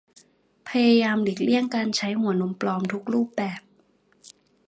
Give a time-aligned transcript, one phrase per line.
[0.67, 3.61] พยายามหลีกเลี่ยงการใช้หัวนมปลอมทุกรูปแบบ